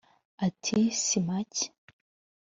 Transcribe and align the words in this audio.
Ati 0.47 0.77
“Si 1.05 1.17
make 1.27 1.63